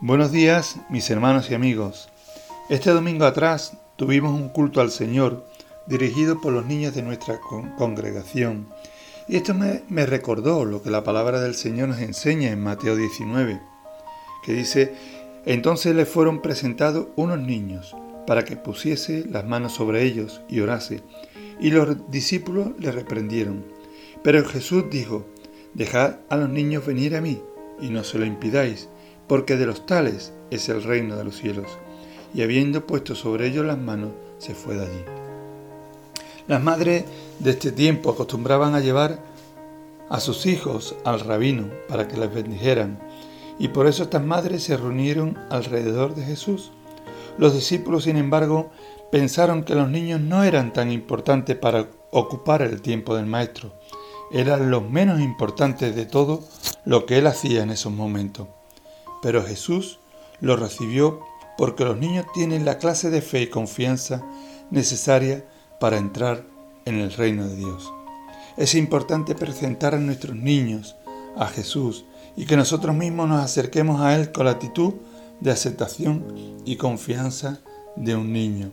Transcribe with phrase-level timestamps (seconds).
[0.00, 2.08] Buenos días, mis hermanos y amigos.
[2.68, 5.44] Este domingo atrás tuvimos un culto al Señor
[5.88, 7.40] dirigido por los niños de nuestra
[7.76, 8.68] congregación.
[9.26, 12.94] Y esto me, me, recordó lo que la palabra del Señor nos enseña en Mateo
[12.94, 13.60] 19,
[14.44, 14.94] que dice,
[15.44, 21.02] entonces le fueron presentados unos niños para que pusiese las manos sobre ellos y orase.
[21.58, 23.64] Y los discípulos le reprendieron.
[24.22, 25.26] Pero Jesús dijo,
[25.74, 27.42] dejad a los niños venir a mí
[27.80, 28.88] y no se lo impidáis
[29.28, 31.66] porque de los tales es el reino de los cielos.
[32.34, 35.04] Y habiendo puesto sobre ellos las manos, se fue de allí.
[36.46, 37.04] Las madres
[37.38, 39.18] de este tiempo acostumbraban a llevar
[40.08, 42.98] a sus hijos al rabino para que les bendijeran,
[43.58, 46.70] y por eso estas madres se reunieron alrededor de Jesús.
[47.36, 48.70] Los discípulos, sin embargo,
[49.12, 53.74] pensaron que los niños no eran tan importantes para ocupar el tiempo del maestro,
[54.32, 56.42] eran los menos importantes de todo
[56.84, 58.46] lo que él hacía en esos momentos
[59.22, 59.98] pero Jesús
[60.40, 61.20] lo recibió
[61.56, 64.24] porque los niños tienen la clase de fe y confianza
[64.70, 65.44] necesaria
[65.80, 66.44] para entrar
[66.84, 67.92] en el reino de Dios.
[68.56, 70.96] Es importante presentar a nuestros niños
[71.36, 72.04] a Jesús
[72.36, 74.94] y que nosotros mismos nos acerquemos a Él con la actitud
[75.40, 77.60] de aceptación y confianza
[77.96, 78.72] de un niño.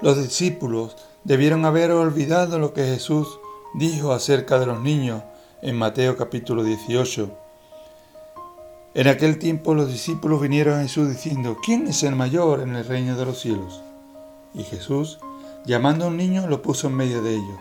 [0.00, 3.38] Los discípulos debieron haber olvidado lo que Jesús
[3.74, 5.22] dijo acerca de los niños
[5.62, 7.30] en Mateo capítulo 18
[8.92, 12.84] en aquel tiempo los discípulos vinieron a Jesús diciendo, ¿quién es el mayor en el
[12.84, 13.82] reino de los cielos?
[14.52, 15.20] Y Jesús,
[15.64, 17.60] llamando a un niño, lo puso en medio de ellos,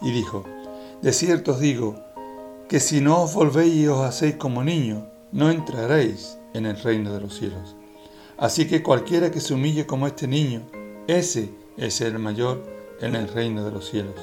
[0.00, 0.44] y dijo,
[1.02, 1.96] De cierto os digo,
[2.68, 7.12] que si no os volvéis y os hacéis como niños, no entraréis en el reino
[7.12, 7.74] de los cielos.
[8.38, 10.62] Así que cualquiera que se humille como este niño,
[11.08, 12.64] ese es el mayor
[13.00, 14.14] en el reino de los cielos.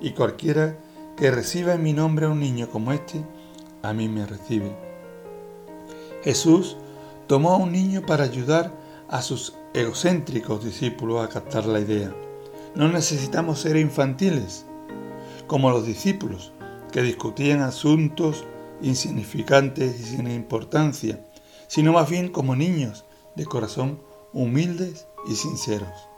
[0.00, 0.78] Y cualquiera
[1.16, 3.22] que reciba en mi nombre a un niño como este,
[3.82, 4.89] a mí me recibe.
[6.22, 6.76] Jesús
[7.26, 8.72] tomó a un niño para ayudar
[9.08, 12.14] a sus egocéntricos discípulos a captar la idea.
[12.74, 14.66] No necesitamos ser infantiles,
[15.46, 16.52] como los discípulos,
[16.92, 18.44] que discutían asuntos
[18.82, 21.24] insignificantes y sin importancia,
[21.68, 23.04] sino más bien como niños
[23.36, 24.00] de corazón
[24.32, 26.08] humildes y sinceros.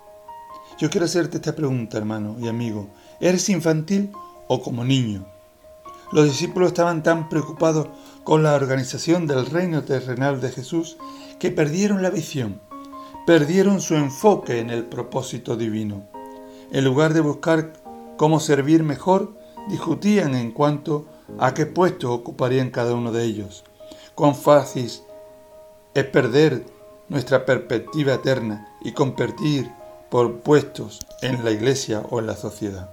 [0.78, 2.88] Yo quiero hacerte esta pregunta, hermano y amigo.
[3.20, 4.10] ¿Eres infantil
[4.48, 5.26] o como niño?
[6.12, 7.88] Los discípulos estaban tan preocupados
[8.24, 10.96] con la organización del reino terrenal de Jesús
[11.38, 12.60] que perdieron la visión,
[13.26, 16.08] perdieron su enfoque en el propósito divino.
[16.70, 17.72] En lugar de buscar
[18.16, 19.34] cómo servir mejor,
[19.68, 21.06] discutían en cuanto
[21.38, 23.64] a qué puesto ocuparían cada uno de ellos.
[24.14, 24.90] Cuán fácil
[25.94, 26.64] es perder
[27.08, 29.70] nuestra perspectiva eterna y competir
[30.10, 32.90] por puestos en la iglesia o en la sociedad.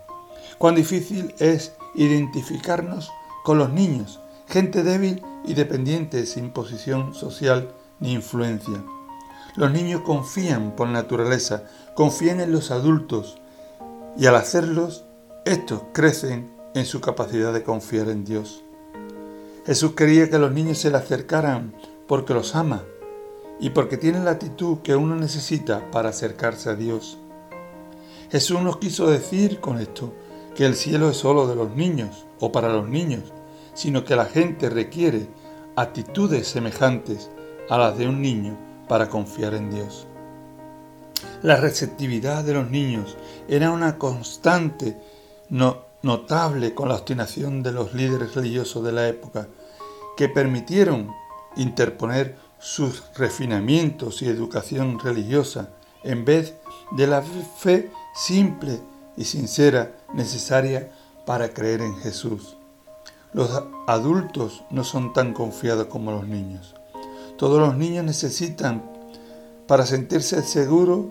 [0.58, 3.12] Cuán difícil es identificarnos
[3.44, 8.84] con los niños, gente débil y dependiente sin posición social ni influencia.
[9.56, 11.64] Los niños confían por naturaleza,
[11.96, 13.38] confían en los adultos
[14.18, 15.06] y al hacerlos,
[15.46, 18.64] estos crecen en su capacidad de confiar en Dios.
[19.66, 21.74] Jesús quería que los niños se le acercaran
[22.08, 22.84] porque los ama
[23.60, 27.18] y porque tienen la actitud que uno necesita para acercarse a Dios.
[28.32, 30.14] Jesús nos quiso decir con esto
[30.56, 33.34] que el cielo es solo de los niños o para los niños,
[33.80, 35.30] sino que la gente requiere
[35.78, 37.32] actitudes semejantes
[37.70, 38.58] a las de un niño
[38.90, 40.06] para confiar en Dios.
[41.44, 43.16] La receptividad de los niños
[43.48, 44.98] era una constante
[45.50, 49.48] notable con la obstinación de los líderes religiosos de la época,
[50.18, 51.16] que permitieron
[51.56, 55.70] interponer sus refinamientos y educación religiosa
[56.04, 56.56] en vez
[56.92, 58.82] de la fe simple
[59.16, 60.92] y sincera necesaria
[61.26, 62.59] para creer en Jesús.
[63.32, 66.76] Los adultos no son tan confiados como los niños.
[67.38, 68.84] Todos los niños necesitan,
[69.68, 71.06] para sentirse seguros,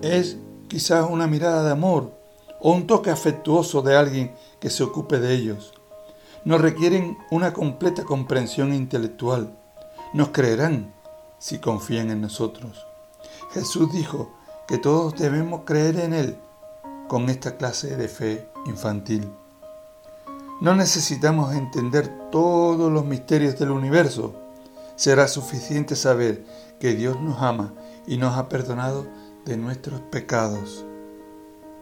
[0.00, 0.38] es
[0.68, 2.12] quizás una mirada de amor
[2.60, 5.74] o un toque afectuoso de alguien que se ocupe de ellos.
[6.44, 9.58] Nos requieren una completa comprensión intelectual.
[10.14, 10.94] Nos creerán
[11.38, 12.86] si confían en nosotros.
[13.52, 14.32] Jesús dijo
[14.66, 16.38] que todos debemos creer en Él
[17.08, 19.28] con esta clase de fe infantil.
[20.60, 24.34] No necesitamos entender todos los misterios del universo.
[24.94, 26.44] Será suficiente saber
[26.78, 27.72] que Dios nos ama
[28.06, 29.06] y nos ha perdonado
[29.46, 30.84] de nuestros pecados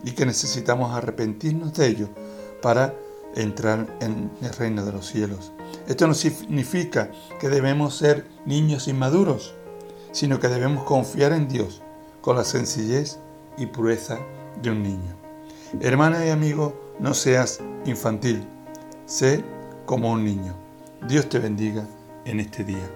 [0.04, 2.08] y que necesitamos arrepentirnos de ellos
[2.62, 2.94] para
[3.34, 5.50] entrar en el reino de los cielos.
[5.88, 7.10] Esto no significa
[7.40, 9.54] que debemos ser niños inmaduros,
[10.12, 11.82] sino que debemos confiar en Dios
[12.20, 13.18] con la sencillez
[13.56, 14.20] y pureza
[14.62, 15.16] de un niño.
[15.80, 18.46] Hermana y amigo, no seas infantil,
[19.08, 19.42] sé
[19.86, 20.54] como un niño.
[21.08, 21.86] Dios te bendiga
[22.26, 22.90] en este día.